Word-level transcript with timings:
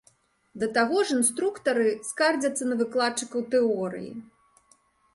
Да 0.63 0.69
таго 0.77 0.97
ж 1.09 1.15
інструктары 1.17 1.87
скардзяцца 2.09 2.63
на 2.73 2.81
выкладчыкаў 2.83 3.41
тэорыі. 3.55 4.11